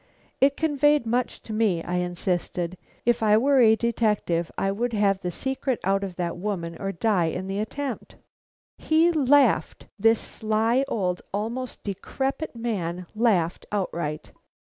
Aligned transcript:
"It 0.39 0.57
conveyed 0.57 1.05
much 1.05 1.43
to 1.43 1.53
me," 1.53 1.83
I 1.83 1.97
insisted. 1.97 2.75
"If 3.05 3.21
I 3.21 3.37
were 3.37 3.59
a 3.59 3.75
detective 3.75 4.51
I 4.57 4.71
would 4.71 4.93
have 4.93 5.21
the 5.21 5.29
secret 5.29 5.79
out 5.83 6.03
of 6.03 6.15
that 6.15 6.37
woman 6.37 6.75
or 6.81 6.91
die 6.91 7.25
in 7.27 7.45
the 7.45 7.59
attempt." 7.59 8.15
He 8.79 9.11
laughed; 9.11 9.85
this 9.99 10.19
sly, 10.19 10.83
old, 10.87 11.21
almost 11.31 11.83
decrepit 11.83 12.55
man 12.55 13.05
laughed 13.13 13.67
outright. 13.71 14.31